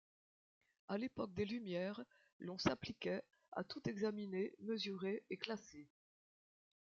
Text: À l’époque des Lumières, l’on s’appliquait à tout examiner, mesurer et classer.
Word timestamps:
À 0.87 0.97
l’époque 0.97 1.31
des 1.35 1.45
Lumières, 1.45 2.01
l’on 2.39 2.57
s’appliquait 2.57 3.21
à 3.51 3.63
tout 3.63 3.87
examiner, 3.87 4.51
mesurer 4.61 5.21
et 5.29 5.37
classer. 5.37 5.87